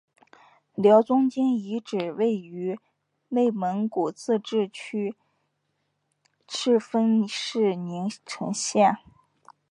[0.73, 2.79] 辽中京遗址位于
[3.27, 5.15] 内蒙古自治区
[6.47, 8.97] 赤峰市宁城县。